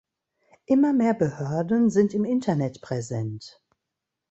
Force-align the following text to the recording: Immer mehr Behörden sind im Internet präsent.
Immer 0.65 0.93
mehr 0.93 1.13
Behörden 1.13 1.91
sind 1.91 2.15
im 2.15 2.25
Internet 2.25 2.81
präsent. 2.81 3.61